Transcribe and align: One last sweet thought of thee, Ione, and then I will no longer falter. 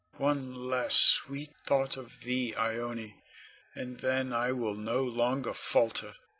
One 0.17 0.55
last 0.55 0.99
sweet 0.99 1.51
thought 1.67 1.95
of 1.95 2.21
thee, 2.21 2.55
Ione, 2.57 3.21
and 3.75 3.99
then 3.99 4.33
I 4.33 4.51
will 4.51 4.73
no 4.73 5.03
longer 5.03 5.53
falter. 5.53 6.15